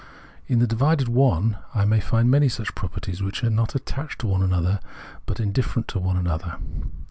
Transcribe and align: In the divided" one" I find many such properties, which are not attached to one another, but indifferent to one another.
In 0.47 0.57
the 0.57 0.65
divided" 0.65 1.07
one" 1.09 1.57
I 1.75 1.99
find 1.99 2.27
many 2.31 2.49
such 2.49 2.73
properties, 2.73 3.21
which 3.21 3.43
are 3.43 3.51
not 3.51 3.75
attached 3.75 4.17
to 4.21 4.27
one 4.27 4.41
another, 4.41 4.79
but 5.27 5.39
indifferent 5.39 5.87
to 5.89 5.99
one 5.99 6.17
another. 6.17 6.55